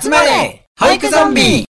[0.00, 1.66] 集まれ俳句ゾンビ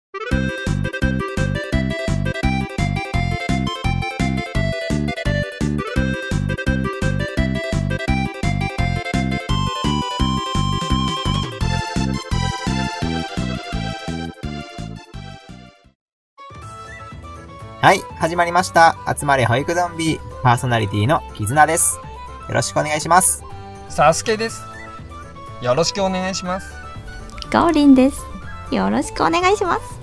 [17.81, 18.97] はい、始まりました。
[19.19, 21.97] 集まれ保育ゾンビ、パーソナリティの絆です。
[22.47, 23.43] よろしくお願いします。
[23.89, 24.61] サスケです。
[25.63, 26.80] よろしくお願いします。
[27.52, 28.21] ガオリンです。
[28.71, 29.99] よろしくお願いします。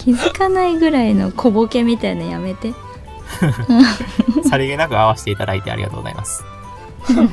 [0.00, 2.74] 気づかないぐらいの小ボケみたいなのやめて。
[4.46, 6.44] さりげなく合わせていただいてありがとうございます。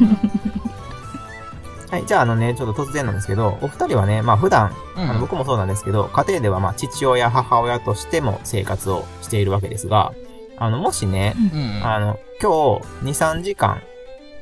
[1.92, 10.14] はい、じゃああのね、ちょっと突然なんですけど、お二人はね、まあ普段、うあの僕もそうなんですけど、家庭ではまあ父親、母親としても生活をしているわけですが、
[10.58, 13.82] あの、もしね、うんうんあの、今日2、3時間、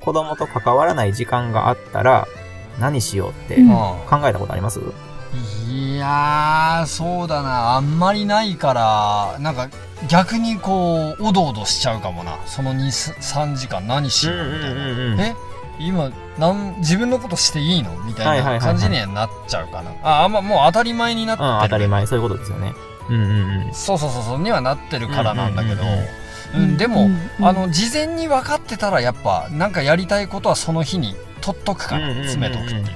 [0.02, 2.28] 子供と関わらない時間があったら、
[2.80, 4.80] 何しようってうん考えたことあります、
[5.70, 7.76] いやー、そうだな。
[7.76, 9.70] あんまりないから、なんか
[10.08, 12.38] 逆にこう、おどおどしちゃうかもな。
[12.46, 12.88] その2、
[13.20, 14.92] 3時間何しようみたいな。
[14.92, 15.36] うんえ？
[15.80, 17.92] 今なん、自分のことしていいの？
[18.04, 19.92] みたはいはいはいはいない感じにはなっちゃうかな。
[20.04, 21.50] あ、あんまもう当たり前になってる。
[21.50, 22.74] うん、当たり前、そういうことですよね。
[23.10, 23.74] うんうんうん。
[23.74, 26.08] そうそうそうそうにはなってるからなんだけど、うんうんうんうん
[26.78, 32.92] でも、うんあの事前に分かってたらやっぱなんかやりたいことはその日に取っとくから詰めとくっていうか、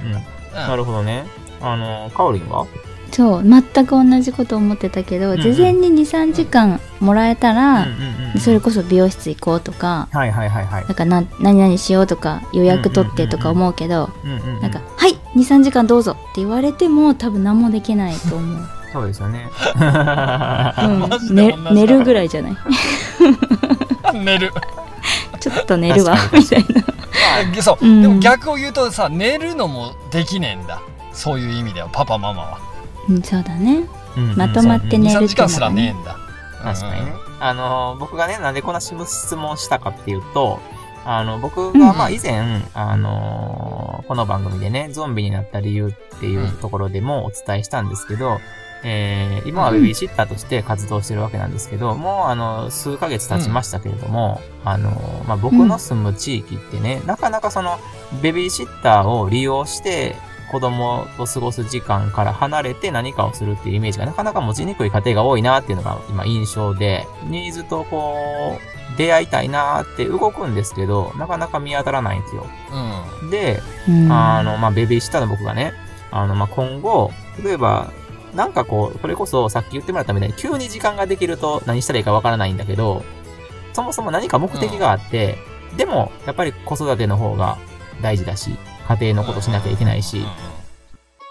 [0.50, 0.68] うん。
[0.68, 1.24] なるほどね。
[1.60, 2.66] あの、かおりんは？
[3.12, 5.40] そう、全く同じこと思ってたけど、うんうん。
[5.40, 7.98] 事前に2、3時間もらえたら、うんうん
[8.34, 10.84] うんそれこそ美容室行こうとか、はいはいはいはい。
[10.84, 14.10] なんかな何々しようとか予約取ってとか思うけど、
[14.60, 19.50] なんか「はい23時間どうぞ」って言われても多分何もできないと思う、そうですよね。
[21.72, 22.56] 寝るぐらいじゃない？
[24.14, 24.52] 寝る。
[25.40, 26.82] ちょっと寝るわみたいな。
[27.58, 28.02] あそう、うん。
[28.02, 30.80] でも逆を言うとさ寝るのもできねえんだ。
[31.12, 32.58] そういう意味ではパパママは。
[33.08, 33.84] うんそうだね。
[34.36, 36.16] まとまって寝る23時間すらねえんだ。
[36.62, 37.12] 確かにね。
[37.40, 38.94] あの、僕がね、なんでこんな質
[39.36, 40.60] 問したかっていうと、
[41.04, 41.78] あの、僕うん。
[41.80, 48.40] が、まあ以前、あの、この番組でね、ゾンビになった理由っていうところでもお伝えしたんですけど、
[48.84, 54.90] えー、今はベビーシッターとして活動してるわけなんですけど、もうあの、数ヶ月経ちましたけれども、あの、
[55.26, 57.78] まあ僕の住む地域ってね、なかなかその、
[58.22, 60.16] ベビーシッターを利用して、
[60.52, 72.46] 子供と過ごす時間から離れて何かをするっていうイメージがなかなか持ちにくい家庭が多いなっていうのが今印象で、ニーズとこう、出会いたいなって動くんですけど、なかなか見当たらないんですよ。
[73.22, 73.30] うん。
[73.30, 74.12] で、うん。
[74.12, 75.72] あの、まあ、ベビーシッターの僕がね、
[76.10, 77.10] あの、まあ、今後、
[77.42, 77.90] 例えば、
[78.34, 83.04] なんかこう、これこそさっき言ってもらったみたいに、急に時間ができると何したらいいかわからないんだけど、
[83.72, 85.38] そもそも何か目的があって、
[85.76, 87.58] でも、やっぱり子育ての方が
[88.02, 88.56] 大事だし、
[88.88, 90.24] 家庭のことしなきゃいけないし、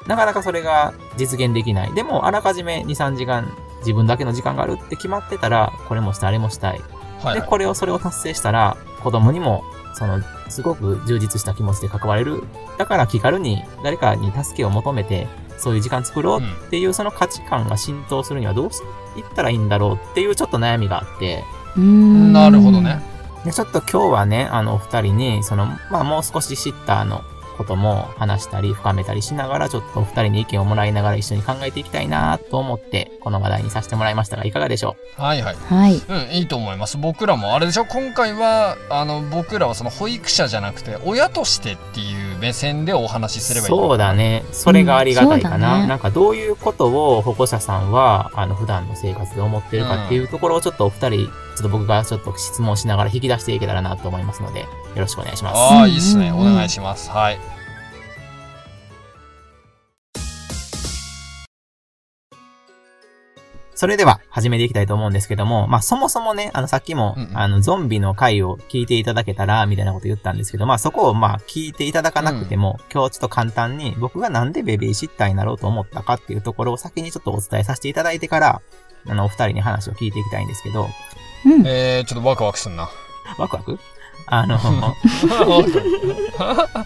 [0.07, 1.93] なかなかそれが実現できない。
[1.93, 6.77] でも、あらかじめ2、3時間、自分だけの時間があるって決まってたら、これもしたい、あれもしたい。
[6.77, 6.83] で、
[7.23, 9.63] はいはいこれを、それを達成したら、子供にも、
[9.93, 12.43] その、すごく充実した気持ちで関われる。
[12.77, 15.27] だから気軽に誰かに助けを求めて、
[15.63, 18.81] そういう時間作ろうっていう、その価値観が浸透するにはどうし
[19.13, 21.43] ていったらいいんだろうっていうちょっと悩みがあって、
[21.77, 22.33] うん。
[22.33, 23.01] なるほどね。
[23.45, 27.23] で、ちょっと今日はね、あの、お二人に、その、まあ、もう少しシッターの
[27.63, 34.37] ことも話したり、深めたりしながら、ちょっとお二人に意見をもらいながら一緒に考えていきたいなと思って、この話題にさせてもらいました。
[34.37, 35.55] が、いかがでしょはいはい。
[35.55, 35.95] はい。
[35.95, 36.97] うんいいと思います。
[36.97, 43.69] 僕らもあれでしょ今回はあの僕らはその保育者じゃなくて親としてっていう目線でお話しすればいい。
[43.69, 44.43] そうだね。
[44.51, 45.75] それがありがたいかな。
[45.75, 45.87] うんね。
[45.87, 55.55] なんかどういうことを保護者さんは、あの、普段の生活で思ってるかっていうところをちょっとお二人、ちょっと僕がちょっと質問しながら引き出していけたらなと思いますので、よろしくお願いします。
[55.55, 56.31] ああいいっすね。
[56.31, 57.09] おうんうんうん願いします。
[57.09, 57.39] はい。
[63.75, 67.37] それでは始めていきたいと思うんですけども、まあそもそもね、あのさっきも、うんうん。
[67.37, 78.61] あのゾンビの回を聞いていただけたら、みたいなこと言ったんですけど、まあそこをまあ聞いていただかなくても、今日ちょっと簡単に僕がなんでベビーシッターになろうと思ったかっていうところを先にちょっとお伝えさせていただいてから、
[79.07, 80.87] あのお二人に話を聞いていきたいんですけど、
[81.45, 81.67] うん。
[81.67, 82.89] えー、ちょっとワクワクすんな。
[83.37, 83.79] ワクワク？
[84.25, 84.57] あの、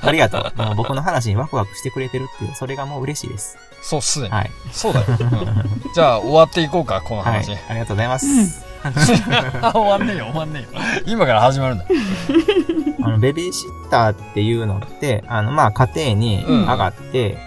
[0.01, 0.61] ありがとう。
[0.61, 3.57] もう僕の話にワクワクしてくれてるっていう、それがもう嬉しいです。
[3.81, 4.51] そうっすね、はい。
[4.71, 5.93] そうだよ、うん。
[5.93, 7.33] じゃあ終わっていこうかこのはい。
[7.43, 7.51] 話、。
[7.69, 8.65] ありがとうございます。
[9.73, 10.81] 終わんねえよ終わんねえよ。
[11.05, 11.85] 今から始まるんだ。
[13.03, 16.61] あの、ベビーシッターっていうのって、あの、まあ、家庭にうん。
[16.65, 17.37] 上がって、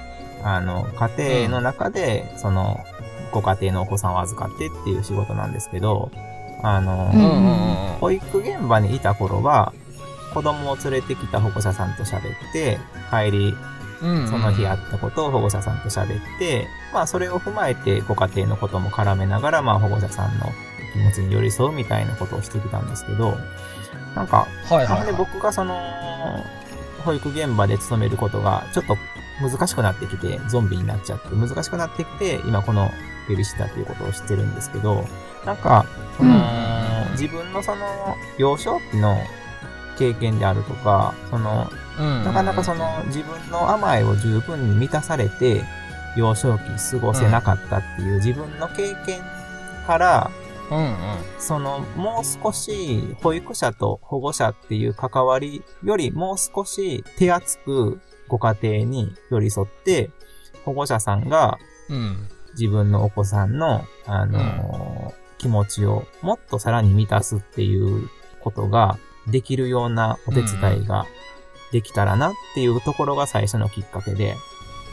[0.44, 0.86] あの、
[1.16, 2.84] 家庭の中で、その、
[3.32, 6.10] ご家庭のお子さんを預かってっていう仕事なんですけど、
[6.62, 9.74] あの、うんうんうんうん保育現場にいた頃は、
[10.32, 12.22] 子供を連れてきた保護者さんと喋っ
[12.52, 12.78] て、
[13.10, 13.56] 帰り
[14.02, 20.46] うんうんその日あったことを保護者さんと喋って、まあそれを踏まえてご家庭のことも絡めながら、まあ保護者さんの
[20.92, 23.36] 気持ちに寄り添うみたいなことをしてきたんですけど、
[24.14, 25.12] なんか、はいはい、はい。
[25.12, 25.78] 僕がその、
[27.04, 28.96] 保育現場で勤めることがちょっと
[29.42, 32.90] 難しくなってきて、ゾンビになっちゃって難しくなってきて、今この
[33.30, 35.04] ベビーシッターということを知ってるんですけど、
[35.44, 35.86] なんか、
[36.16, 36.34] その、
[37.12, 39.16] 自分のその、幼少期の
[39.98, 45.62] 経験であるとか、その、うんなかなかその自分の甘えを十分に満たされて、
[46.16, 49.20] 幼少期過ごせなかったっていう自分の経験
[49.86, 50.30] から、
[50.70, 50.94] うんうん。
[51.38, 60.10] そのもう少し保育者と保護者っていう関わりよりもう少し手厚くご家庭に寄り添って、
[60.64, 61.58] 保護者さんが
[61.90, 62.28] うん。
[62.52, 68.10] 自分のお子さんの、あのー気持ちをもっとさらに満たすっていう
[68.40, 71.06] ことができるようなお手伝いが
[71.72, 74.36] できたらなっていうところが最初のきっかけで、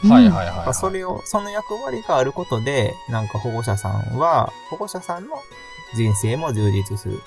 [0.04, 0.56] はいはいはい、はい。
[0.56, 5.36] まあそれを、その役割があることで、なんか保護者さんは、保護者さんの
[5.96, 7.20] 人生も充実する。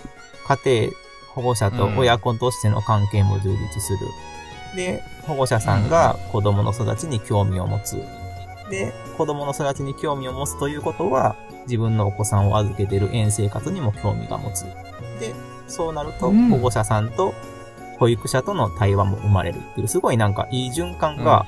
[0.47, 0.93] 家庭、
[1.35, 3.99] 保護者と親子としての関係も充実する。
[4.75, 7.97] で、保護者さんが子供の育ちに興味を持つ。
[8.69, 11.35] で、子供の育ちに興味を持つということは、
[11.65, 14.65] 自分のお子さんを預けている園生活にも興味が持つ。
[15.19, 15.33] で、
[15.67, 17.33] そうなると、うん保護者さんと
[17.99, 21.45] 保育者との対話も生まれるっていう、すごいなんかいい循環が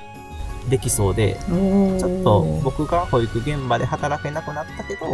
[0.68, 5.06] できそうで、ちょっと僕が保育現場で働けなくなったけど、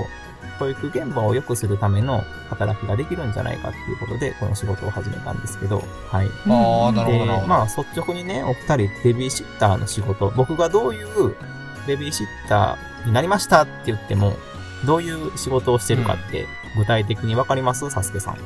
[0.58, 6.26] 保育現場を良くするための働きができるんじゃないかっていうことで、この仕事を始めたんですけど、はい。
[6.46, 7.46] ああ、なるほでどなるほど。
[7.48, 11.34] まあ率直にね、お二人ベビーシッターの仕事、僕がどういう
[11.90, 14.36] ベビーシッターになりましたって言っても、
[14.86, 16.46] どういう仕事をしてるかって
[16.76, 17.90] 具体的にわかります？
[17.90, 18.36] サスケさん。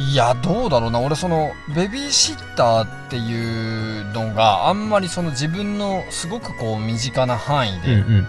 [0.00, 1.00] いや、どうだろうな。
[1.00, 8.28] 俺、その、ベビーシッターっていうのがあんまりその自分のすごくこう身近な範囲で、うんうん。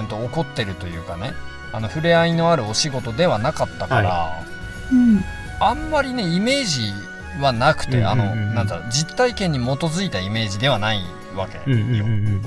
[0.00, 1.32] うんと起こってるというかね
[1.72, 4.44] あの触れ合いのあるお仕事ではなかったから、
[4.92, 5.24] うん
[5.60, 6.92] あんまりねイメージ
[7.40, 11.00] はなくて、うんうんうんあのなんだろう実体験に基づいたイメージではない
[11.34, 11.62] わけよ。
[11.68, 12.42] うんうんうんうん。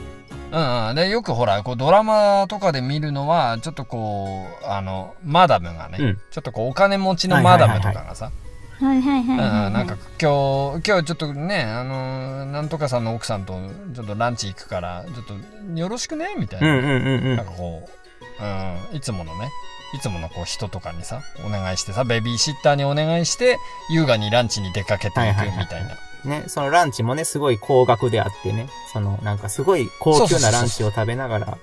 [0.52, 0.96] うんうん。
[0.96, 6.22] でよくほらこうドラマとかで見るのはちょっとこうあのマダムがね、うん。
[6.32, 8.32] ちょっとこうお金持ちのマダムとかがさ、
[8.80, 13.54] はいはいはいうんはい、うんなんか今日今日ちょっとねあのなんとかさんの奥さんと
[13.94, 17.36] ちょっとランチ行くからちょっとよろしくねみたいな、うんうんうんうん。
[17.38, 19.52] なんかこう、うん、いつものね、
[19.94, 23.58] いつものこう人とかにさ、お願いしてさ、ベビーシッターにお願いして、
[23.90, 25.84] 優雅にランチに出かけていくはいはいはいみたい。
[25.84, 25.90] な。
[26.26, 31.58] ね、そのランチもね、すごい高額であってね、その、なんかすごい高級なランチを食べながら、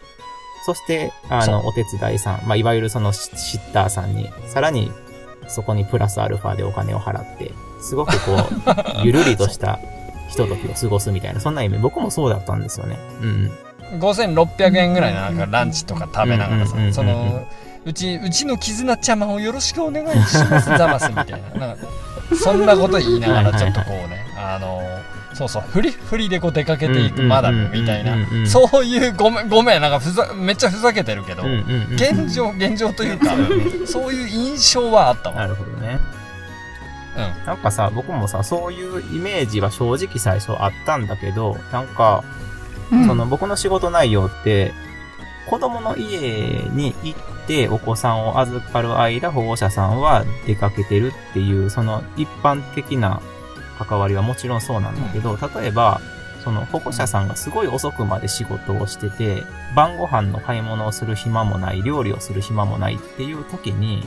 [0.65, 4.93] そして、あの、お手伝いさん、まあ、いわゆるそのシシッターさんに、さらに、
[5.47, 8.43] そこにプラスアルファでお金を払って、すごくこう、
[9.03, 9.79] ゆるりとした
[10.29, 12.99] ひとときを過ごすみたいな、そんな意味、僕もそうだったんですよね。
[13.23, 13.53] うん。
[14.01, 17.47] 5600円ぐらいのなんかランチとか食べながらさその、
[17.85, 21.69] うち、うちの絆ちゃまをよろしくお願いします、ザマスみたいな。
[21.69, 21.87] なんか
[22.37, 24.83] そんなこと言いながら、ちょっとこうね、あの、
[25.35, 28.17] そうそう、フリフリでこう出かけていくマダムみたいな
[28.47, 31.45] そういう、ごめん、ごめん、なんかふざ、めっちゃふざけてるけど。
[31.95, 33.37] 現状、現状というか、
[33.87, 35.47] そういう印象はあったなわ。
[35.47, 35.99] るほどね。
[37.17, 37.47] うん。
[37.47, 42.25] なんかさ、僕もさ、そういうイメージは正直最初あったんだけど、なんか、
[42.91, 44.73] うんその僕の仕事内容って、
[45.49, 46.19] 子供の家
[46.73, 47.19] に行っ
[47.49, 53.21] てお子さんを預かる間、保護者さんは出かけてるっていう、その一般的な
[53.79, 56.01] 関わりはもちろんそうなんだけど、例えば、
[56.45, 59.43] その保護者さんがすごい遅くまで仕事をしてて、
[59.75, 64.03] 晩ご飯の買い物をする暇もない、料理をする暇もないっていう時に、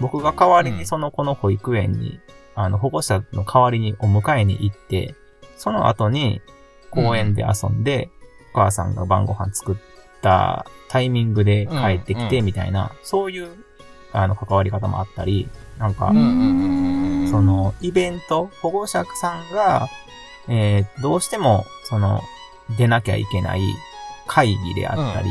[0.00, 2.20] 僕が代わりにその子の保育園に、
[2.54, 5.14] あの、保護者の代わりにお迎えに行って、
[5.56, 6.40] その後に
[6.90, 8.10] 公園で遊んで、
[8.54, 9.76] お母さんが晩ご飯作っ
[10.22, 13.48] たタイミングで帰ってきて、うんうんみたいな、そういう、
[14.12, 15.48] あの、関わり方もあったり、
[15.78, 19.88] なんかう、んうんうんうんうんその、イベント、保護者さんが、
[20.48, 22.22] えーどうしても、その、
[22.76, 23.60] 出なきゃいけない
[24.26, 25.30] 会議であったり、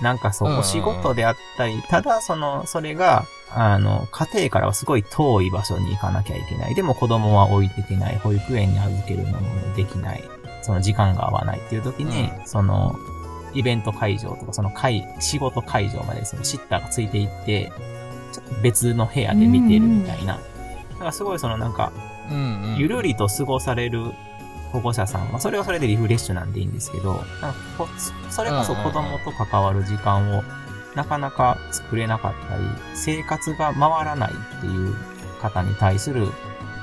[0.00, 3.24] なんかそう、うんうんうんお仕事であったり、ただその、それが、
[3.54, 6.74] あの、家庭からはすごい遠い場所に行かなきゃいけない。
[6.74, 8.18] でも子供は置いていけない。
[8.18, 10.24] 保育園に預けるのもできない。
[10.62, 12.96] その時間が合わないっていう時に、その、
[13.54, 17.72] イベント会場とか、その会、仕事会場までそのシッターがついていって、
[18.32, 20.34] ちょっと別の部屋で見てるみたいな。
[20.34, 21.92] だからすごいそのなんか、
[22.76, 24.12] ゆるりと過ごされる
[24.72, 30.42] 保護者さんは、それはそれでリフレッシュなんでいいんですけど、なんかこそそれこそ子供と関わる時間を
[30.94, 32.62] なかなか作れなかったり、
[32.94, 34.94] 生活が回らないっていう
[35.40, 36.28] 方に対する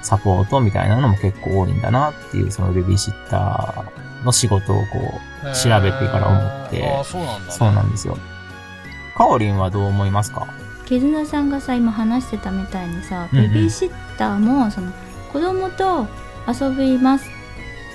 [0.02, 3.86] サポートみたいなのも結構多いんだなっていう、そのベビーシッタ
[4.24, 7.52] の仕事をこう、調べてから思ってそうなんだ、ね。
[7.52, 8.18] そうなんですよ。
[9.16, 10.48] かおりんはどう思いますか？
[10.86, 14.92] 絆さんがさ今話してたみたいにさベビーシッターもその
[15.32, 16.08] 子供と
[16.48, 17.30] 遊びます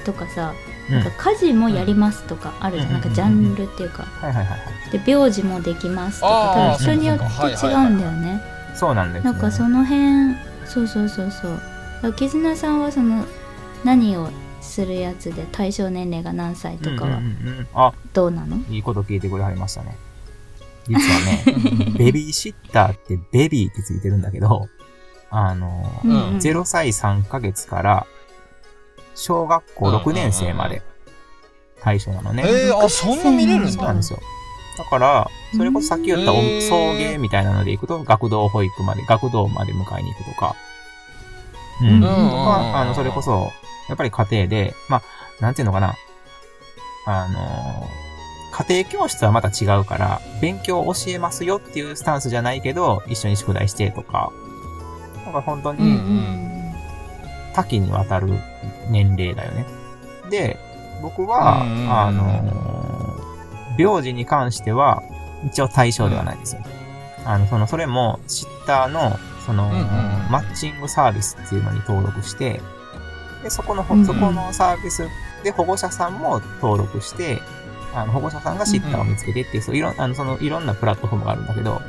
[0.04, 0.54] とかさ、
[0.88, 0.94] うん。
[0.94, 4.64] なんか家事もやりますとかあるじゃん、うんなんかジャンルっていうかはいはいはいは
[4.94, 4.98] い。
[4.98, 7.24] で病児もできますとか多分人によって
[7.66, 8.42] 違うんだよね
[8.74, 9.32] そうなんです、ね。
[9.32, 10.34] なんかその辺
[10.66, 11.48] そうそうそうそ
[12.08, 13.24] う絆さんはその
[13.82, 14.28] 何を
[14.64, 19.96] するやつで対象年齢が何歳とかはうんうんうんうんあ、どうなの、いいこと聞いてくれはりましたね。
[20.88, 21.44] 実はね、
[21.96, 24.68] ベビーシッターってベビーってついてるんだけど、
[25.30, 28.06] あの、うんうん0歳3ヶ月から
[29.14, 30.82] 小学校6年生まで
[31.80, 32.44] 対象なのね。
[32.46, 34.02] えー、あ、そんな見れるんだそうなんで。
[34.02, 34.18] すよ。
[34.78, 36.38] だから、それこそさっき言った送
[36.94, 40.56] 迎みたいなので行くと、学童保育まで、学童まで迎えに行くとか。
[41.80, 41.88] うん。
[41.88, 43.52] うんとか、あの、それこそ、
[43.88, 45.02] やっぱり家庭で、まあ、
[45.40, 45.94] なんていうのかな。
[47.06, 47.88] あの、
[48.52, 54.32] 家庭教室はまた違うから、勉強を教えますよっていうスタンスじゃないけど、一緒に宿題してとか。
[55.26, 56.74] だから本当うんに
[57.54, 58.28] 多岐にわたる
[58.90, 59.66] 年齢だよね。
[60.30, 60.56] で、
[61.02, 63.16] 僕は、あの、
[63.78, 65.02] 病児に関しては、
[65.46, 66.62] 一応対象ではないですよ。
[67.24, 69.86] あの、その、それも、シッターの、その、うんうんうん。
[70.30, 72.60] マッチングサービスっていうのに登録して、
[73.42, 74.06] で、そこの、うんうん。
[74.06, 75.08] そこのサービス
[75.42, 77.42] で保護者さんも登録して、
[77.94, 81.80] あの、保護者さんがシッターを見つけてっていう、そういろん、あの、その、いろんなプラットフォームがあるんだけど、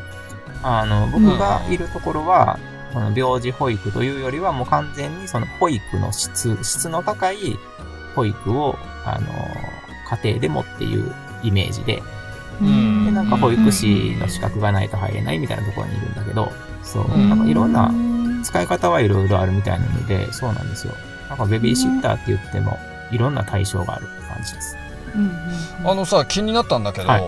[0.61, 2.59] あの、僕がいるところは、
[2.93, 7.57] この病児保育というよりは、もう完全にその保育の質、質の高い
[8.15, 9.27] 保育を、あの、
[10.21, 12.01] 家庭でもっていうイメージで、
[12.61, 16.51] うんで、なんか保育士の資格がないと入れないみたいなところにいるんだけど、
[16.83, 20.93] そう、うんなんかいろんなうん使い方はいろいろあるみたいなので、そうなんですよ。
[21.29, 22.77] なんかベビーシッターって言っても、
[23.11, 24.77] いろんな対象があるって感じです。
[25.85, 27.23] あのさ、気になったんだけど、はい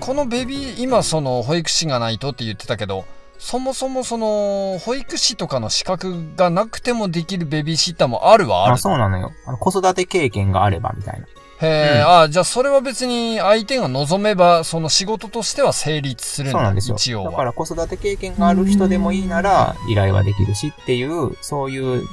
[0.00, 3.04] このベビー、今その保育士がないとって言ってたけど、
[3.38, 8.74] そもそもその保育士とかの資格がなくてもできるベビーシッターもあるはある？
[8.74, 9.32] あ、そうなのよ。
[9.44, 11.26] あの子育て経験があればみたいな。
[11.60, 12.20] へえ、うん。
[12.22, 16.96] あじゃあそれは別に相手が望めば、その仕事としては成立するんだそうなんですよ。
[16.96, 17.30] 一応は。
[17.32, 22.06] だから子育て経験がある人でもいいなら、依頼はできるしっていう、そういう、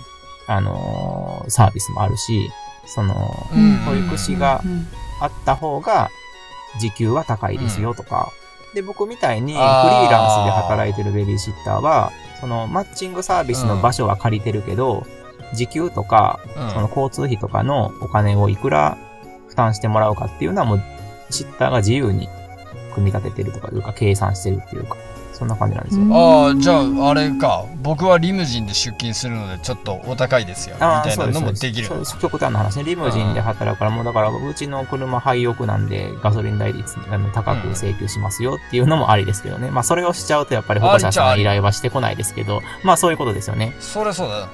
[0.47, 2.49] あのーサービスもあるし、
[2.85, 3.13] その、
[3.55, 3.77] うん。
[3.85, 4.87] 保育士がうん。
[5.21, 6.09] あった方が、
[6.79, 8.31] 時給は高いですよとか。
[8.73, 12.11] で、僕みたいにフリーランスで働いてるベビーシッターは、
[12.41, 15.05] そのマッチングサービスの場所は借りてるけど、
[15.53, 16.69] 時給とか、うん。
[16.71, 18.97] その交通費とかのお金をいくら
[19.55, 20.83] 負担してもらうかっていうのはもう、
[21.29, 22.27] シッターが自由に
[22.93, 24.97] 組み立ててるとかいうか、計算してるっていうか、
[25.35, 26.05] そんな感じなんですよ。
[26.11, 27.65] ああ、じゃあ、あれか。
[27.81, 30.75] 僕はリムジンで出勤するので、ちょっとお高いですよ。
[30.79, 31.41] みああ、たいなの。
[31.41, 31.99] もできるそう。
[31.99, 32.83] です極端な話ね。
[32.85, 39.69] リムジンで働くから、もうだから、うちの車廃屋なんで、ガソリン代率あの高く請求しますよっていうのもありですけどね。
[39.71, 43.75] まあ、それをしちゃうと、やっぱり保護者さんの依頼はしてこないですけど、まあ、そういうことですよね。
[43.79, 44.47] それそうだ。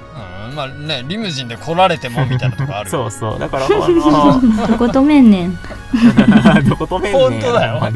[0.48, 0.54] うん。
[0.54, 2.90] まあね、リムジンで来られてもみたいなとこある。
[2.90, 3.38] そうそう。
[3.38, 5.54] だから、あの、どこ止めんねん。
[6.68, 7.22] どこ止めんねん。
[7.22, 7.82] 本当だよ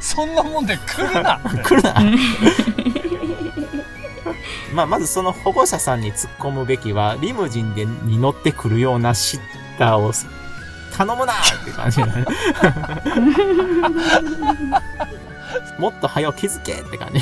[0.00, 1.38] そうだそんなもんで来るな。
[1.64, 1.94] 来るな。
[4.74, 9.40] まあ、まずその保護者さんに突っ込むべきは、リムジンでに乗ってくるようなシッ
[9.78, 10.12] ターを
[10.96, 12.24] 頼むなって感じだね。
[15.78, 17.20] もっと早く気づけって感じ。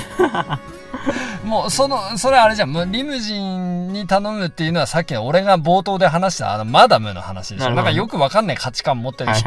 [1.45, 2.73] もう、その、それあれじゃん。
[2.73, 7.71] もうリムジンに頼むっていうのはさっきの俺が冒頭で話したあのマダムの話でしょ。
[7.71, 9.45] なんかよくわかんない価値観持ってるし。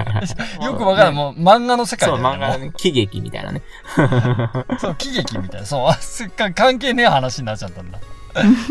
[0.62, 1.14] よくわかんない。
[1.14, 2.38] もう漫画の世界そう、だよね。
[2.38, 3.62] も漫画のね喜劇みたいなね。
[3.98, 5.68] う そう、喜劇みたいな。
[5.68, 8.00] そう、あすっか関係ねえ話になっちゃったんだ。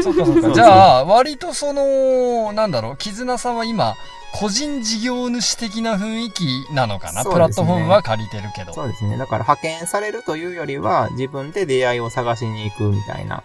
[0.02, 0.40] そっかそっか。
[0.40, 3.94] そうそうじゃあ、割とその、なんだろう、絆さんは今、
[4.32, 8.72] 個人事業主的な雰囲気なのかな、ねプラットフォームは借りてるけど。
[8.72, 9.16] そうですね。
[9.16, 13.42] だから派遣されるというよりは、自分で出会いを探しに行くみたいな。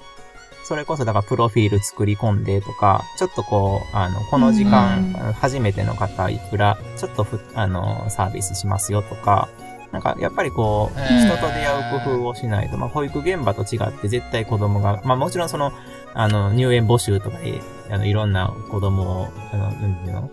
[0.63, 9.47] それこそ、だからプロフィール作り込んでとか、ちょっとこう、あの、この時間、初めての方いくら、ちょっとふ、あの、サービスしますよとか、
[9.91, 15.71] なんか、やっぱりこう、人と出会う工夫をしないと、まあ、保育現場と違って絶対子供が、まあ、もちろんその、
[16.15, 17.61] あの、入園募集とかで、
[17.91, 20.31] あの、いろんな子供を、あの、なんていうの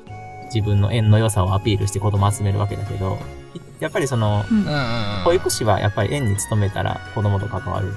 [0.53, 3.19] 自分の縁の良さをアピールして子供集めるわけだけど、
[3.55, 4.65] いやっぱりその、うん。
[5.25, 7.93] 保育士はやっぱり園に勤めたら子供と関わる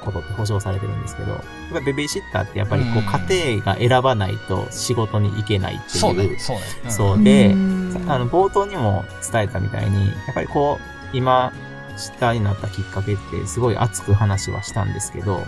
[0.00, 5.98] ことって保証されてるんですけど、やっぱりベビーシッターってやっぱりこう家庭が選ばないと仕事に行けないっていう。
[5.98, 6.62] そうね、そうね。
[6.84, 11.52] うんそうで、うんあの、冒頭にも伝えたみたいに、やっぱりこう、今、
[11.96, 15.44] シッターになったきっかけってすごい熱く話はしたんですけど、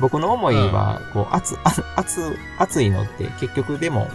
[0.00, 4.08] 僕の思いは、こう、熱、熱、熱、熱いのって結局でも、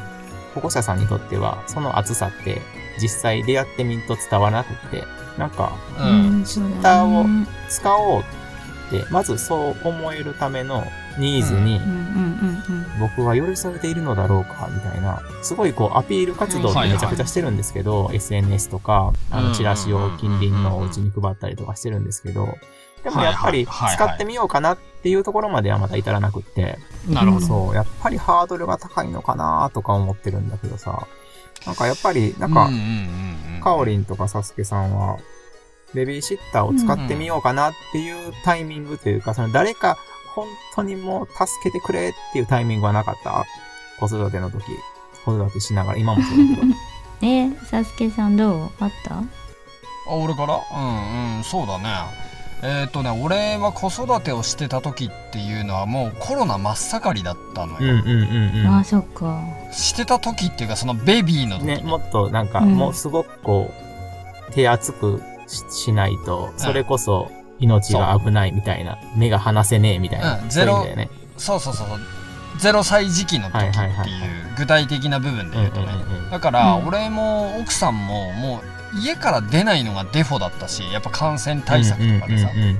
[0.54, 2.62] 保護者さんにとっては、その熱さって
[3.02, 5.04] 実際出会ってみんと伝わらなくって、
[5.38, 5.74] なんか、
[6.46, 7.48] ツイッターをね。
[7.70, 8.24] 使おうっ
[8.90, 10.84] て、まずそう思えるための
[11.18, 11.80] ニーズに
[13.00, 22.58] 僕は寄り添えているのだろうか、みたいな、すごいこうアピール活動ってめちゃくちゃしてるんですけど、SNS とか、あの、チラシを近隣のお家に配ったりとかしてるんですけど、
[23.04, 26.78] でもやっぱり使ってみようかなっていうところまではまだ至らなくって、
[27.08, 27.46] なるほど。
[27.46, 31.08] そう、やっぱりハードルが高いのかなとか思ってるんだけどさ、
[31.66, 35.18] なんかやっぱり、なんかうんうん、とかサスケさんは、
[35.94, 39.98] ベビーシッターを使ってみようかなっていうタイミングというか、その誰か
[40.36, 43.46] 本当にもう助けてくれっていうタイミングはなかった
[44.00, 44.64] 子育ての時、
[45.26, 46.74] 子育てしながら、今もそうだけど。
[47.22, 48.72] え、 サスケさんどう？
[48.80, 49.16] あった？
[49.16, 49.24] あ、
[50.08, 50.56] 俺から？
[50.56, 51.90] うんうん、そうだね。
[52.62, 57.78] えっ、とね、俺は子育てをしてた時っていうのはもうコロナ真っ盛りだったのよ。
[57.80, 58.84] うんうんうんああ、うん。
[58.84, 59.42] そっか。
[59.72, 61.66] してた時っていうか、そのベビーの時。
[61.66, 63.72] ね、もっとなんか、うんもうすごくこ
[64.50, 70.40] う、手厚くししないと、それこそ命が危ないみたいな、目が離せねえみたいな。
[70.40, 71.10] うんそういうね。
[71.38, 72.00] そうそうそうそう。
[72.60, 73.94] 0歳時期の時ってはいう
[74.58, 75.94] 具体的な部分で言うとね。
[75.94, 82.52] うんうんうんうんだから、うん俺も奥さんももう家から出ないのがデフォだったし、やっぱ感染対策とかでさ。
[82.54, 82.80] うんうんうん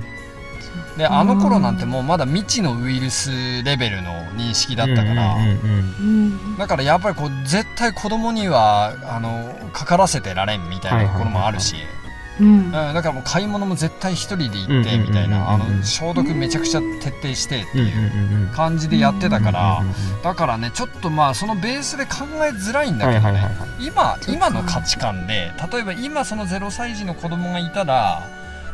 [0.96, 3.30] で、あの頃なんてもうまだ未知のウイルス
[3.62, 6.58] レベルの認識だったから、うんうんうんうん。
[6.58, 11.99] だからやっぱりこう絶対子供にはあのかからせてられんみたいなところもあるし、うん
[12.40, 19.84] うん、だからもう買い物も絶対一人で行ってみたいな消毒めちゃくちゃ徹底してっていう感じでやってたから
[20.22, 23.86] だからねちょっとまあそのベースで考えづらいんだけどはいはいはいねはい。
[23.86, 28.22] 今今の価値観で例えば今その0歳児の子供がいたら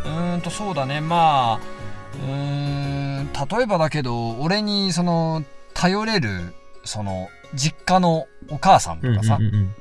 [0.05, 1.61] うーんとそうだねまあ
[2.15, 2.33] うー
[3.23, 5.43] ん例えばだけど俺にその
[5.75, 6.55] 頼れる
[6.85, 9.75] その実家のお母さんとかさ、うんうんうん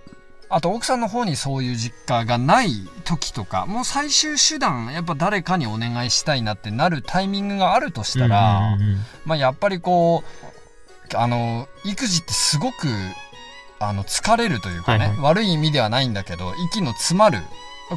[0.50, 2.70] あと奥さんの方にそういう実家がない
[3.04, 8.78] 時とかもう最終手段やっぱ誰かにお願いしたいなってなるタイミングがあるとしたら、
[9.26, 10.24] まあやっぱりこ
[11.14, 12.88] うあの育児ってすごく
[13.80, 15.20] あの疲れるというかね、はいはい。
[15.22, 17.40] 悪い意味ではないんだけど息の詰まる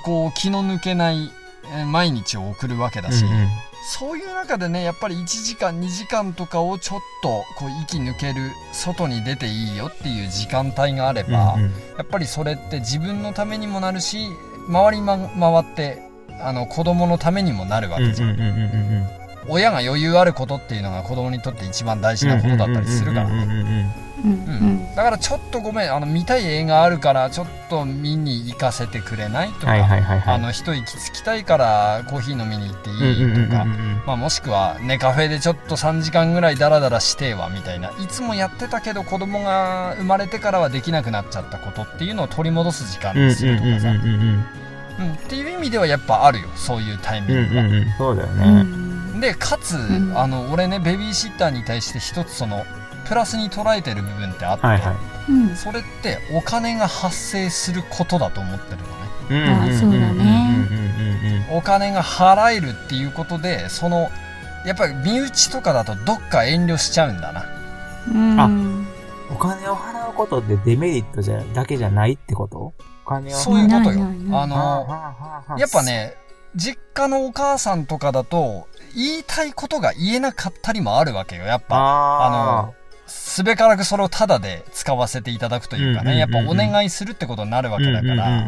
[0.05, 1.31] こう気の抜けない
[1.73, 3.49] えー毎日を送るわけだし、うんうん
[3.90, 11.70] そういう中でねやっぱり1時間2時間とかをちょっとこう息抜ける外に出ていいよっていう時間帯があれば、うんうん。
[11.70, 14.29] やっぱりそれって自分のためにもなるし
[14.68, 16.03] 周りま回って
[16.42, 19.09] あの子供のためにもなるわけじゃん。
[19.48, 30.35] 親が余裕あることっていうのが子供にとって一番大事なことだったりするからねうんうんうんうんうんうんだからちょっとごめんあの見たい映画あるからちょっと見に行かせてくれないとか、はいはいはいはい。
[30.35, 44.44] あの一息つきたいからコーヒー飲みに行っていうんうんうんうんいとか、うんまあ、もしくはねカフェでちょっと3時間ぐらいダラダラしてはみたいないつもやってたけど子供が生まれてからはできなくなっちゃったことっていうのを取り戻す時間にするとかさ、うんうんうんうんうん
[45.00, 47.61] うんっていう意味ではやっぱあるよそういうタイミうんングが。
[47.62, 48.62] うんうんそうだようね。
[48.64, 52.64] んでかつ、んあの俺ねベビーシッターに対して一つその
[53.09, 55.33] プラスに捉えてる部分ってあって、はいはい。
[55.33, 58.88] うんそれってお金が発生することだと思ってるのね。
[59.31, 64.11] うんあーそうだねお金が払えるっていうことでその
[64.64, 67.44] やっぱり身内とかだとどっか遠慮しちゃうんだな。
[68.11, 68.49] うんあ
[69.31, 74.07] お金を払うことってデメリットじゃだけじゃないってことお金をそういうことよ。
[74.33, 74.87] あの
[75.59, 76.14] やっぱ、ね
[76.57, 78.66] 実家のお母さんとかだと
[78.97, 81.77] 言いたいことが言えなかったりもあるわけよやっぱ。
[81.77, 82.75] ああの
[83.09, 88.47] すべからくそれをタダで使わせていただくというかね、やっぱお願いするってことになるわーけだから、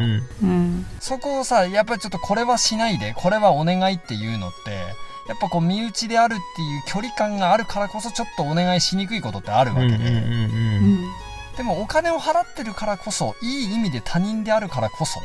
[0.99, 4.71] そこをさやっぱりちょっとこれはしないでこれはお願いっていうのって
[5.27, 9.97] やっぱこう身内であるっていう距離感があるからこそちょっとお願いしにくいことってあるわけで、
[11.57, 15.19] でもお金を払ってるからこそいい意味で他人であるからこそ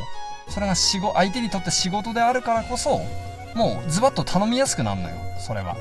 [0.48, 3.00] それが仕事相手にとって仕事であるからこそ
[3.54, 5.76] もうズバッと頼みやすくなるのよそれは。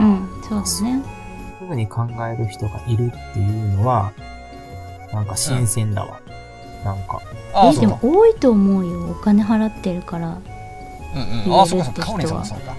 [0.00, 0.42] うん。
[0.42, 1.19] そうだね
[1.66, 4.12] ふうに考える人がいるっていうのは、
[5.12, 6.20] なんか新鮮だわ。
[6.84, 7.20] なんか。
[7.22, 10.38] えでああそうかも多いと思うよお金払ってるから
[11.14, 12.72] うんうんああそうかそうかカオリンさんもそうか。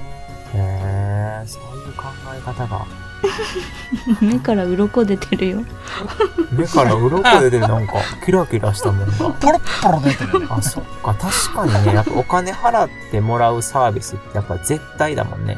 [0.54, 2.04] へえ、そういう考
[2.36, 2.86] え方が。
[4.20, 5.64] 目から鱗出てるよ
[6.52, 7.94] 目から鱗出てるなんか、
[8.26, 9.14] キラキラしたもんが。
[9.40, 10.48] ポロッポロ出てるね。
[10.50, 15.58] あ、そっか、確かにね、やっぱお金払ってもらうサービスってやっぱ絶対だもんね。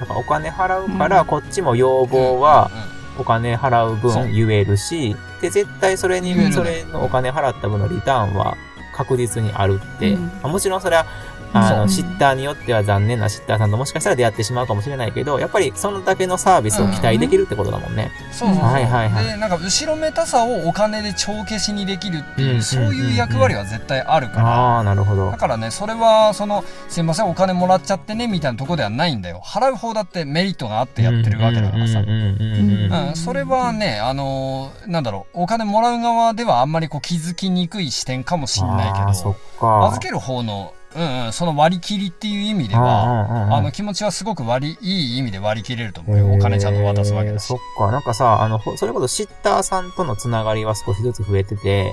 [0.00, 1.26] やっぱお金払うから、うん。
[1.26, 8.56] こっちも要望はうんお金払う分言えるし、で、絶対それにそれのお金払った分のリターンは
[8.94, 10.22] 確実にあるって、うん。
[10.24, 11.04] まあもちろんそれは
[11.52, 18.10] あの、シッターによっては残念なシッターさんともしかしたら出会ってしまうかもしれないけど、やっぱりそのだけのサービスを期待できるってことだもんね。
[18.32, 25.36] そうそうそう、はいはいはいでなんか後ろめたさをお金で帳消しにできるっていう、うんそういう役割は絶対あるから、ああ、なるほどだ。
[25.36, 32.54] からねそれはそのすいませんお金もらっちゃってねみたいなとこではないんだよ払う方だってメリットがあってやってるわけだからさうんうんうんう
[32.88, 39.86] んうんうん、それはね、あのーなんだろう、お金もらう側ではあんまりこう気づきにくい視点かもしんないけあーそっど、か。
[39.86, 46.32] 預ける方の、うんうん、その割り切りっていう意味でうんは、うんうんあの気持ちはすごく割り、いい意味で割り切れると思うよ。
[46.32, 47.58] お金ちゃんと渡すわけだしそっ。
[47.78, 51.92] か、なんかさ、あの、ほそれこそシッターさんとのつながりは少しずつ増えてて、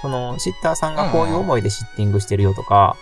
[0.00, 2.96] その、シッターさんがこういう思いでシッティングしてるよとか、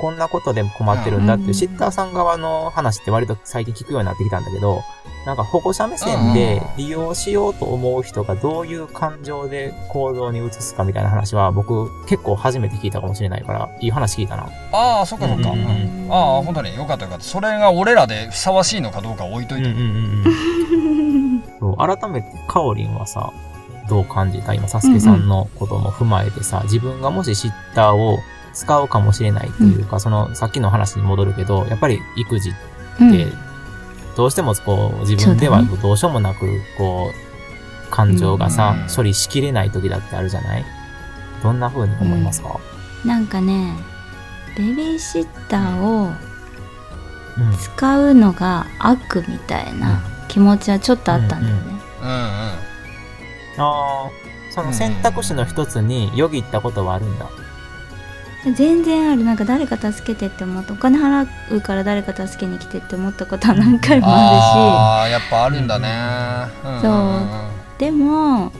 [0.00, 4.82] こんなことで困ってるんだっていう、うんシッターさん側の話って割と最近聞くようになってきたんだけど、
[5.26, 14.48] なんか保護者目線で利用しようと思う人がどういう感情で行動に移すかみたいな話は僕結構初めて聞いたかもしれないから、いい話聞いたな。
[14.72, 15.50] ああ、そっかそっか。
[15.50, 17.24] うんうんうんああ、本当によかったよかった。
[17.24, 19.68] それが俺らでふさわしいのかどうか置いといて。
[19.70, 20.24] うんうん
[21.60, 23.32] うん 改めて、カオリンはさ、
[23.88, 24.54] どう感じた？
[24.54, 28.18] 今、サスケさんのことも踏まえてさ、自分がもしシッターを
[28.60, 32.52] 使うかもしれないというか、その、さっきの話に戻るけど、やっぱり育児っ
[32.98, 33.32] て、
[34.16, 38.94] どうしてもこう、自分ではどうしようもなく、こう、感情がさ、うん。
[38.94, 40.64] 処理しきれない時だってあるじゃない？
[41.42, 42.60] どんな風に思いますか？
[43.04, 43.74] なんかね
[44.56, 46.14] ベビーシッターをうん。
[47.58, 51.62] 使うのが悪みたいな気持ちはちょっとあったんだよね、
[52.00, 52.12] うんうん。
[52.12, 52.56] あ
[53.58, 54.10] あ、
[54.54, 57.28] その選択肢の一つによぎったことはあるんだ。
[58.56, 59.24] 全然ある。
[59.24, 60.72] なんか誰か助けてって思った。
[60.72, 65.88] お金払うから誰か助けに来てって思ったことは何回もあああ、やっぱあるんだね。
[66.64, 68.52] うんそうんるしでも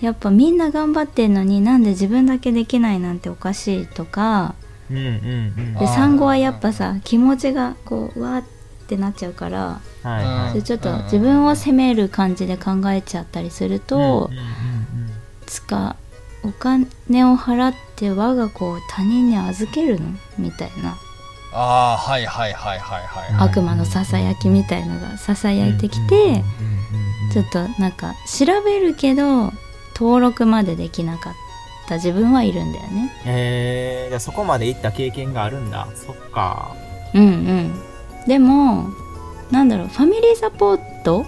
[0.00, 4.54] やっぱみんな頑張ってんのになんで自分だけできないなんておかしいとか。
[4.90, 5.74] うんうんうん。
[5.74, 8.44] で産後はやっぱさ気持ちがこうわーっ
[8.86, 9.80] てなっちゃうから。
[10.02, 10.50] はいはい。
[10.50, 13.96] それちょっと自分を責める感じで考えちゃったりすると、
[14.30, 15.10] うんうんうん。
[15.46, 15.96] つか
[16.44, 16.86] お金
[17.24, 20.06] を払って我が子を他人に預けるの？
[20.38, 20.96] みたいな
[21.52, 23.32] ああ、はいはいはいはいはい。
[23.32, 26.42] はい悪魔のささやきみたいのがささやいてきて
[27.32, 29.52] ちょっとなんか調べるけど
[29.96, 31.34] 登録までできなかっ
[31.88, 35.88] た自分はいるんだよねえー、じゃあそこまで行った経験があるんだ。
[35.94, 36.74] そっか。
[37.14, 37.80] うんうん
[38.26, 38.88] でも
[39.50, 41.24] なんだろうファミリーサポート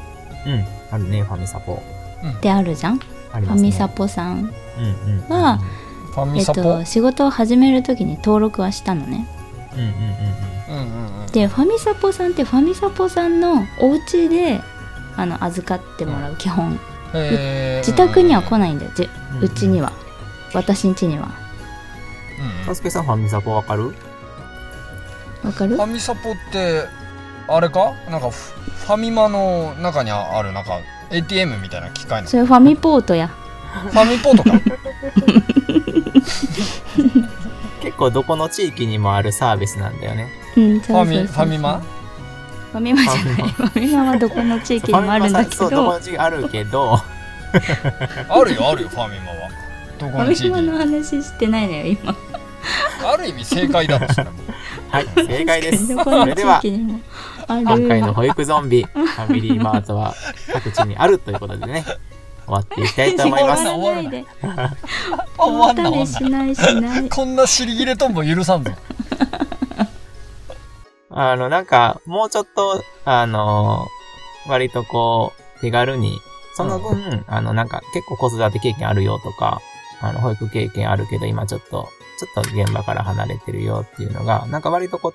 [0.46, 0.64] うん。
[0.90, 1.74] あるね、ファミサポ。
[1.74, 3.00] ってあるじゃん、
[3.32, 3.70] ありますね。
[3.70, 4.52] ファミサポさん。
[5.28, 5.58] は
[6.12, 9.26] ファえっミサポ、と仕事を始める時に登録はしたのね。
[11.32, 14.62] でファミサポさんってファミサポさんのお家で
[15.16, 16.78] あの預かってもらう基本。
[17.12, 18.92] 自宅には来ないんだよ。
[18.94, 19.92] じうんうちには。
[20.54, 21.30] 私ん家には。
[22.38, 22.64] うんうん。
[22.66, 23.94] サスケさんファミサポわかる？
[25.44, 25.76] わかる？
[25.76, 26.84] ファミサポって
[27.48, 27.92] あれか？
[28.10, 28.52] なんかフ
[28.86, 32.28] ファミマの中にあるなんか ATM みたいな機械の？
[32.28, 33.30] それファミポートや
[33.76, 34.60] ファミポートか。
[37.80, 40.28] 結構どこの地域にもあるサービスなんだよね。
[40.56, 41.80] うんファミファミマ？
[42.72, 43.34] ファミマじゃない。
[43.52, 44.04] ファミマ。
[44.04, 46.94] はどこの地域にもあるんだけそう、どこどの地域あるけど、
[48.28, 49.50] あるよあるよファミマは。
[49.98, 50.62] どこファの地域に。
[50.62, 52.16] ミマの話してないのよ今。
[53.04, 54.32] ある意味正解だろそれも
[54.88, 55.94] はい、正解です。
[55.94, 57.00] どこの地、域にも
[57.46, 57.62] ある。
[57.62, 60.14] 今回の保育ゾンビ、ファミリーマートは
[60.52, 61.84] 各地にあるということでね、
[62.46, 63.64] 終わっていきたいと思います。
[63.64, 64.86] 終わらない 終わらないで
[65.38, 66.54] 終わったりしない。
[66.54, 66.98] しな。
[67.00, 68.70] い こんな尻切れとんぼ許さんぞ。
[71.10, 73.86] あの、なんか、もうちょっと、あの、
[74.48, 76.20] 割とこう、手軽に、
[76.56, 79.60] その分、あの、なんか、結構子育て経験あるよとか、
[80.00, 85.12] あの、保育経験あるけど、今ちょっと、ちょっと現場から離れてるよっていうのが、なんか割とこう、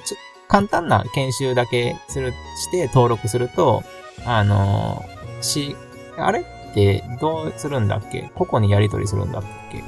[0.48, 3.84] 簡単な研修だけする、して登録すると、
[4.26, 5.04] あの、
[5.42, 5.76] し、
[6.18, 6.46] あれ？
[6.72, 8.32] ってどうするんだっけ？
[8.36, 9.84] 個々にやり取りするんだっけ？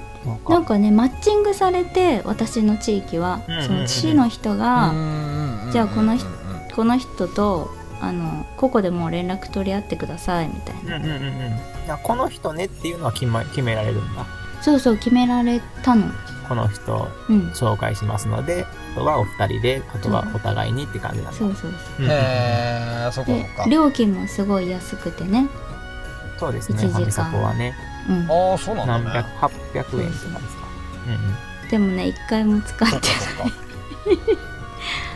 [0.49, 0.77] なんか。
[0.77, 4.93] ねマッチングされて私の地域は、うんうんうんその市の人が、
[5.71, 7.69] じゃあこの人うんうんうんこの人と
[8.01, 11.23] あの個々でもう連絡取り合ってくださいみたいな、うんうんうん
[12.01, 14.25] この人ねっていうのは決,、ま、決められるんだ。
[14.61, 16.05] そうそう決められたの。
[16.47, 17.49] この人うん。
[17.51, 18.65] 紹介しますので、
[18.95, 21.33] あとはお二人で、あとはお互いにって感じなんだ。
[21.33, 22.01] そうそうう。
[22.01, 22.11] んうんうん。
[22.11, 23.69] へえそこでそこか。
[23.69, 25.47] 料金もすごい安くてね
[26.39, 26.91] そうですね、1時間。
[26.93, 27.75] ファミサポはね、
[28.09, 28.51] うん。
[28.51, 30.33] ああそうなんだ何百、ね800円とかですか。
[31.07, 33.51] うんでもね一回も使ってそっかそっか。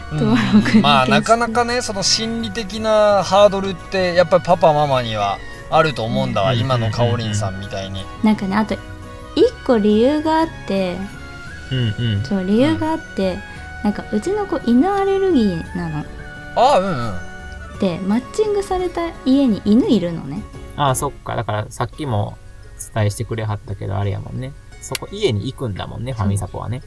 [0.13, 5.37] うんまあになかなかねその心理的なハードルってやっぱりパパママには
[5.69, 8.75] あると思うんだわ、うん今のかおりんさんみたいに、なんかねあと
[9.35, 10.97] 一個理由があって
[11.71, 11.77] うん。
[11.77, 12.13] うん。
[12.15, 12.23] うん。
[12.23, 13.37] そう理由があって、
[13.83, 16.05] なんかうちの子犬アレルギーなの。
[16.55, 17.79] あうんうん。
[17.79, 20.41] でマッチングされた家に犬いるのね
[20.77, 21.35] ああ、そっか。
[21.35, 22.37] だからさっきも
[22.93, 24.53] 伝えしてくれはったけど、あれやもんね。
[24.81, 26.81] そこ、家に行くんだもんね、ファミサポはね。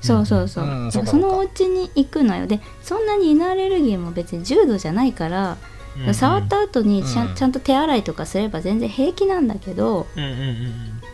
[0.00, 2.46] そうそうそう、うんうかそのお家に行くのよ。
[2.48, 5.56] でそんなに犬アレルギーも別に重度じゃないから、
[5.96, 6.14] うんうん。
[6.14, 7.32] 触った後にちゃ,、うん。
[7.32, 10.30] ん、ちゃんと手洗いとかすれば全然平気なんだけど、うんうん。
[10.32, 10.38] うん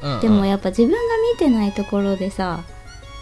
[0.02, 0.20] うんうん。
[0.20, 0.96] でもやっぱ自分が
[1.34, 2.61] 見てないところでさ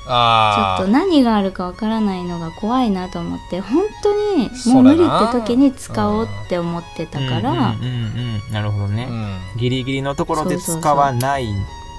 [0.07, 8.53] ちょあっと何があるかわからないのが怖いなと思って本当にもう無理って時に使おうって思ってたから、うんうんうんうん。
[8.53, 9.09] なるほどね。
[9.11, 11.47] うんギリギリのところで使わない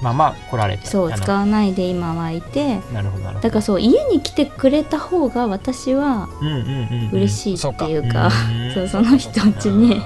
[0.01, 0.85] まま来られた。
[0.85, 3.41] そう使わないで今はいてなるほど、なるほど。
[3.41, 6.63] だからそう家に来てくれた方が私はうんうんうんう
[7.07, 7.09] ん。
[7.11, 10.01] 嬉しいっていうか、うんそうその人ん家に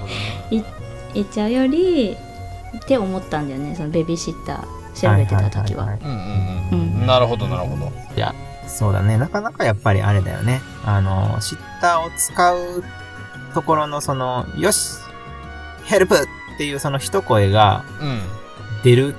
[0.49, 2.15] 行っちゃうより
[2.77, 5.95] って思ったんだよねそのベビーシッター調べてた時は。
[5.95, 6.99] いいいうんうんうん。
[7.01, 7.07] うん。
[7.07, 7.91] なるほどなるほど。
[8.15, 8.33] いや、
[8.67, 9.17] そうだね。
[9.17, 10.61] なかなかやっぱりあれだよね。
[10.85, 12.83] あの、シッターを使う
[13.53, 14.97] ところのその、よし
[15.85, 16.19] ヘルプっ
[16.57, 18.21] ていうその一声がうん。
[18.83, 19.15] 出る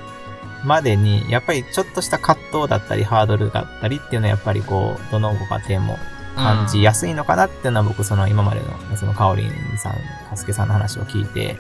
[0.65, 5.99] までに、やっぱりちょっとした葛藤だったり、ハードルだったりっていうのはやっぱりこう、どのご家庭も
[6.37, 9.95] 感じやすいのかなっていうのは僕その今までのそのカオリンさん、
[10.31, 11.57] カスケさんの話を聞いて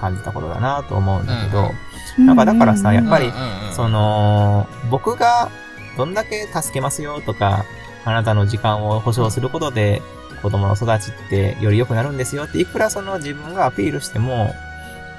[0.00, 1.70] 感じたことだなと思うんだけど、
[2.18, 3.32] なんかだからさやっぱり
[3.74, 5.50] その、僕が
[5.96, 7.64] どんだけ助けますよとか、
[8.04, 10.02] あなたの時間を保証することで、
[10.42, 14.54] 子供の育ちってより良くなるんですよって、いくらその自分がアピールしても、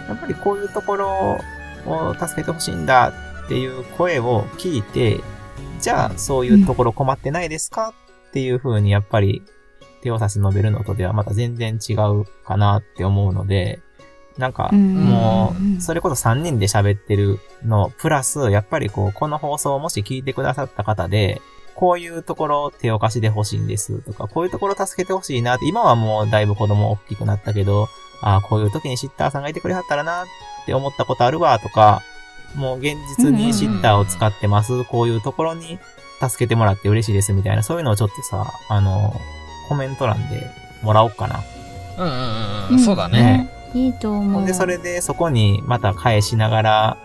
[0.08, 1.40] やっぱりこういうところ
[1.86, 3.14] を助けてほしいんだ
[3.46, 5.22] っていう声を聞いて、
[5.80, 7.94] じゃあそういうところ困ってないですか
[8.30, 9.42] っていう風にやっぱり
[10.02, 13.80] 手を差し伸べるのとではまた全然違うかなって思うので、
[14.38, 14.96] なんか、うん。
[14.96, 21.42] もうそれこそ3人で喋ってるの、プラス、やっぱりこう、この放送をもし聞いてくださった方で、
[21.76, 27.88] こういうところ手を貸しでほしいんですとか、こういうところ助けてほしいなって、今はもうだいぶ子供大きくなったけど、
[28.22, 30.26] ああ、こういう時にシッターさんがいてくれはったらなっ
[30.66, 32.02] て思ったことあるわとか、
[32.56, 35.80] もう現実にシッターを使ってます、こういうところに
[36.22, 39.20] 助けてもらって嬉しいですみたいな、そういうのをちょっとさ、あの、
[39.68, 40.50] コメント欄で
[40.84, 41.44] もらおうかな。
[41.98, 42.80] うんうんうんうん。
[42.80, 44.46] そうだねいいと思う。
[44.46, 46.98] で、それでそこにまた返しながら、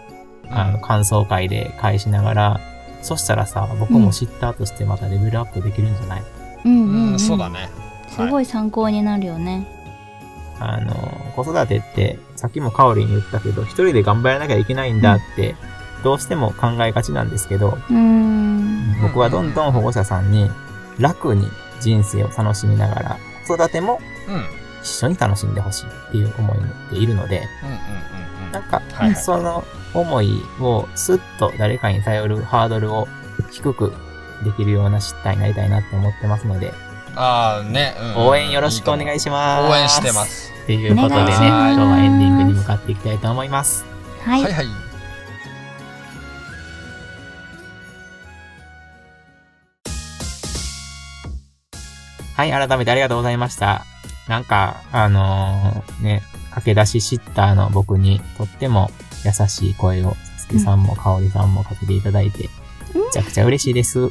[0.50, 0.80] あの、うん。
[0.80, 2.60] 感想会で返しながら、
[3.02, 6.22] そしたらさ、僕もシッターとしてまたレベルアップできるんじゃない、
[6.64, 7.68] うんうんううんん、そうだね。
[8.08, 9.66] すごい参考になるよね。
[10.60, 10.92] あの、
[11.36, 15.54] 子育てって、さっきもカオリン言ったけど、一人で頑張らなきゃいけないんだって、
[16.02, 19.00] どうしても考えがちなんですけど、うーん。
[19.02, 20.50] 僕はどんどん保護者さんに
[20.98, 21.48] 楽に
[21.80, 24.00] 人生を楽しみながら、子育ても
[24.82, 27.46] 一緒に楽しんでほしいっていう思いを持っているので、
[28.52, 29.64] なんか、はいはいその
[29.94, 33.08] 思いをスッと誰かに頼るハードルを
[33.50, 33.92] 低く
[34.44, 36.72] できるような失態になりたいなって思ってますので、
[37.16, 39.72] ああね、うん応援よろしくお願いしします。
[39.72, 40.24] 応援してま。
[40.24, 43.86] すっていうことでね、今日はエンディングに向かっていきたいと思います。
[44.22, 44.42] はい。
[44.42, 44.66] はいはい
[52.36, 53.84] はい、改めてありがとうございました。
[54.28, 58.90] なんか、あのーね、駆け出しシッターの僕にとっても
[59.24, 62.48] 優しい声を、さすけさんもかおりさんもかけていただいて、
[62.94, 64.08] めちゃくちゃ嬉しいです。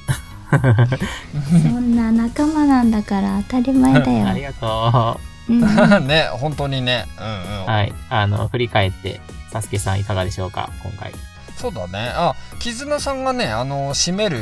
[0.49, 4.27] そんな仲間なんだから当たり前だよ。
[4.29, 5.61] ありがとうん、
[6.07, 7.29] ね本当にねうんう
[7.61, 7.67] ん、う。
[7.67, 11.13] はい、あの、振り返って、さすけさんいかがでしょうか、今回。
[11.57, 14.37] そうだねあ絆さんがねあの閉める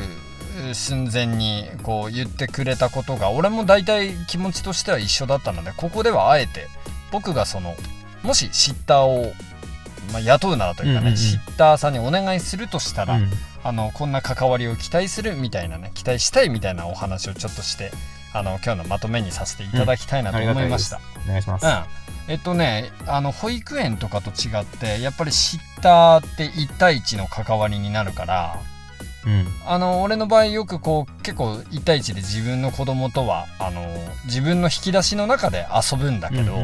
[0.73, 6.67] 寸前にこう言ってくれたことが俺も大体気持ちとしては一緒だったのでここではあえて
[7.11, 7.75] 僕がその
[8.23, 9.33] もしシッターを、
[10.11, 13.29] まあ、雇うならというかね、うんうんうんシッターさんにお願いするとしたら、うん。
[13.63, 17.91] あのこんな関わりを期待するみたいなね期待したいみたいなお話をちょっとして
[18.31, 20.99] あの今日のまとめにさせていただきたいなと思いました。
[21.25, 21.65] お願いします。
[21.65, 21.71] うん
[22.27, 28.59] えっとねあの保育園とかと違ってやっぱりシッターって1対1の関わりになるから
[29.25, 29.47] うん。
[29.65, 33.81] あの俺の場合よくこう結構1対1で自分の子供とはあの
[34.25, 36.55] 自分の引き出しの中で遊ぶんだけど、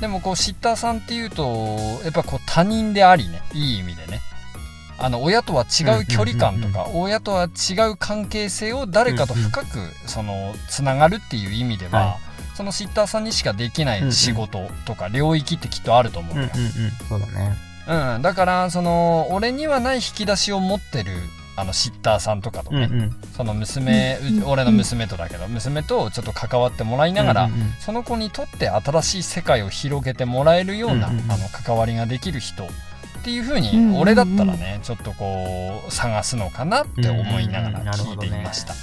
[0.00, 1.44] でもこうシッターさんっていうと
[2.04, 4.20] やっぱこう他人でありねいい意味でね。
[4.98, 9.66] あの親とは違う距離感とか、親とは違う関係性を誰かと深く
[10.06, 12.16] そのつながるっていう意味では、は
[12.54, 16.72] そのシッターさんにしかできない仕事とか領域ってきっとあると思うのよ、うんうんうん。
[17.08, 17.56] そうだね。
[17.88, 21.12] うんだからその俺にはない引き出しを持ってる
[21.54, 23.16] あのシッターさんとかとね、うんうん。
[23.36, 27.60] その娘、うんう俺の娘とだけど娘とちょっと関わってもらいながら、うんうん。
[27.60, 31.30] うんその子にとって新しい世界を広げてもらえるような、うんうんうん。
[31.32, 32.66] あの関わりができる人っ
[33.22, 33.90] ていう風うんうんうん。
[33.92, 38.74] に俺だったらねちょっとこう探すのかなって思いながうんうんうんら聞いていました。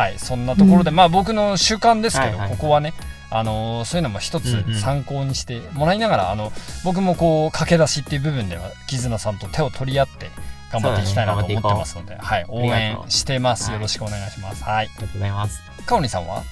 [0.00, 0.96] はいそんなところで、うん。
[0.96, 2.50] まあ僕の習慣ですけど、はいはい。
[2.50, 2.94] ここはね
[3.36, 4.80] あのーそういうのも一つうんうん。
[4.80, 6.52] 参考にしてもらいながら、あの
[6.84, 10.30] 僕もこう駆け出しっていう部分では絆さんと手を取り合って
[10.72, 12.46] 頑張っていきたいなと思ってますので、はい。
[12.48, 14.62] 応援してます、はいよろしくお願いします。
[14.64, 14.86] はい。
[14.86, 15.60] ありがとうございます。
[15.84, 16.42] かおりさんは？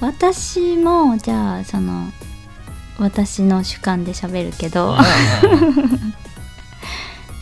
[0.00, 2.10] 私もじゃあその
[2.98, 4.96] 私の主観で喋るけど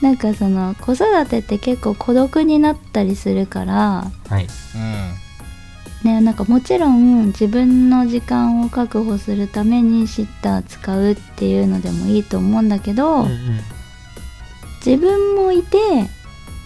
[0.03, 4.45] なんかその子育てって結構孤独になったりするからはい。
[4.75, 5.15] うん
[6.05, 13.61] ねなんかもちろん自分の時間を確保するためにシッター使うっていうのでもいいと思うんだけど、うんうん。
[14.85, 15.79] 自分もいて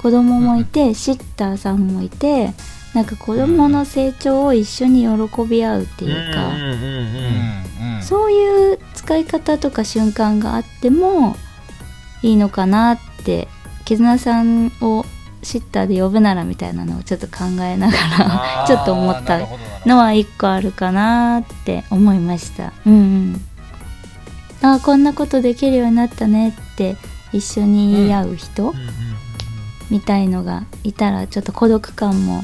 [0.01, 2.53] 子供もいて、シッターさんもいて
[2.95, 7.97] なんか子供の成長を一緒に喜び合うっていうか、うんうんうんうんうん。
[7.97, 11.37] うんそういう使い方とか瞬間があっても
[12.23, 13.49] いいのかなって
[13.87, 15.05] 絆さんを
[15.45, 19.41] シッターで呼ぶならみたいなのをちょっと考えながら ちょっと思った
[19.87, 22.73] のは一個あるかなって思いました。
[22.87, 23.41] うんうん。
[24.63, 26.97] あーこんなことできるようになったねって
[27.33, 28.85] 一緒に言い合う人、うんうんうん。
[29.91, 32.43] みたいのがいたらちょっと孤独感も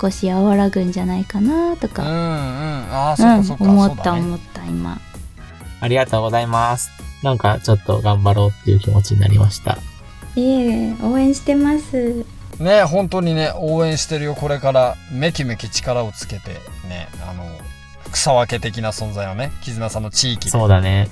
[0.00, 2.16] 少し和らぐんじゃないかなとか、うんうん。
[2.90, 4.98] ああうんそっかそっか、思った思った今。
[5.80, 6.90] ありがとうございます。
[7.22, 9.78] なんかちょっと頑張ろうっていう気持ちになりました。
[10.36, 12.24] いえ応援してます
[12.60, 14.96] ね本当にね応援してるよこれから。
[15.10, 16.50] めきめき力をつけて
[16.88, 17.44] ねあの
[18.10, 20.50] 草分け的な存在のね絆さんの地域で。
[20.50, 21.08] そうだね。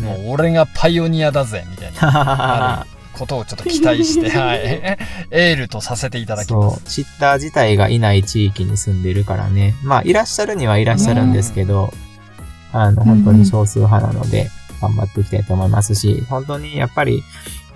[0.00, 1.98] もう俺がパイオニアだぜみたいな。
[2.10, 2.86] は
[3.16, 4.58] ことをちょっと期待して はい。
[4.60, 6.76] エールとさせていただきます。
[6.76, 9.74] そう、シッター自体がいない地域に住んでるからね。
[9.82, 11.92] まあ、いらっしゃるにはいらっしゃるんですけど、
[12.72, 17.24] あの、本当に少数派なので、頑張っていきたいと思いますし、本当にやっぱり、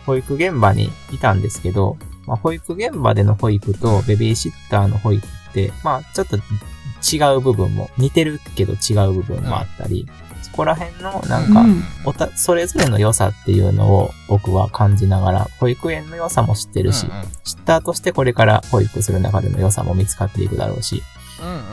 [0.07, 1.97] 保育現場にいたんですけど、
[2.31, 10.07] まあ、保育現場での保育とベビーシッターの保育って、まあ、ちょっと違う部分も、似てるけど違う部分もあったり、
[10.43, 11.83] そこら辺の、なんかう、ん。
[12.05, 17.09] おた、それぞれの良さっていうのを僕は感じながら、保育園の良さも知ってるし、
[17.43, 21.03] シッターとしてこれから保育する中での良さも見つかっていくだろうし、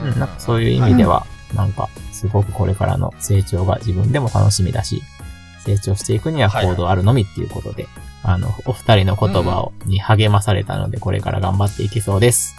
[0.03, 0.09] うん。
[0.09, 5.03] うん、なんかそういう意味では、なんか、すごくこれからの成長が自分でも楽しみだし、
[5.63, 7.87] 成長していくには行動あるのみっていうことで、
[8.23, 12.55] あの、お二人の言葉を、に励まされたので、これから頑張っていけそうです。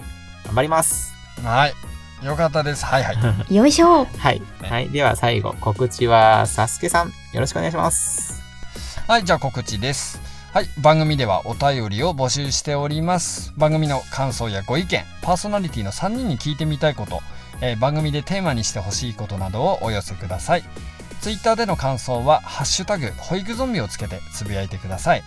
[0.47, 1.13] 頑張ります。
[1.43, 1.75] はい
[2.25, 3.17] よかったですはいはい
[3.55, 4.43] よいしょはい。
[4.63, 4.89] はい。
[4.89, 8.43] では最後、告知は、サスケさん、よろしくお願いします。
[9.07, 10.21] はい、じゃあ告知です。
[10.53, 13.53] はい、番組ではお便りを募集しております。
[13.57, 17.23] 番組の感想やご意見、パーソナリティの3人に聞いてみたいこと、
[17.61, 20.65] えー番組でテーマにしてほしいことなどをお寄せください。
[21.21, 25.23] ツイッターでの感想は、ハッシュタグ、保育ゾンビをつけてつぶやいてください。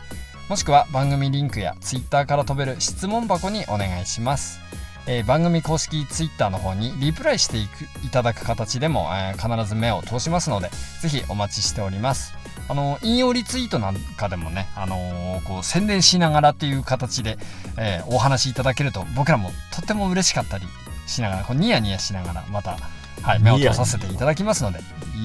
[0.50, 4.60] もしくは番組リンクやツイッターから飛べる質問箱にお願いします。
[5.08, 10.70] えー番組公式ツイッターの方にリプライしていくいただく形でも、えー必ず目を通しますので、
[11.02, 12.34] ぜひお待ちしております。
[12.68, 17.38] あの引用リツイートなんかでもね、あのーこう宣伝しながらっていう形で、
[17.78, 20.66] えーお話しいただけると僕らもとっても嬉しかったり
[21.08, 22.78] しながらこうニヤニヤしながらまた、
[23.22, 24.80] はい、目を通させていただきますので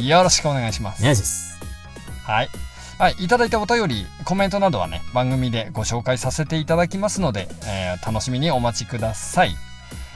[0.05, 1.03] よろしくお願いします。
[1.03, 1.59] お願いします。
[2.25, 2.49] はい。
[2.99, 9.55] はい、いただいたお便り、コメントなどはね、番組でご紹介させていただきますので、えー楽しみにお待ちください。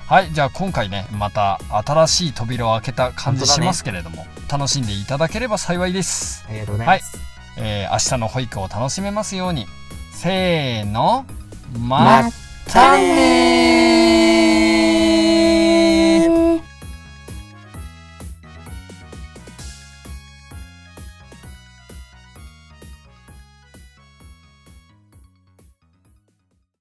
[0.07, 6.45] はい、じゃあ今回ね、また新しい扉を開けた感じしますけれども、楽しんでいただければ幸いです。
[6.49, 7.19] ありがとうございます。
[7.59, 9.67] えー明日の保育を楽しめますように。
[10.13, 11.27] せーの、
[11.79, 12.31] まま
[12.67, 14.50] たねー